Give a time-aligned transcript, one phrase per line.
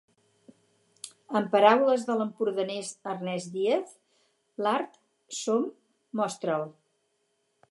[1.39, 3.95] En paraules de l'empordanès Ernest Díaz,
[4.67, 5.01] "l'art
[5.43, 5.73] som:
[6.23, 6.71] mostra'l".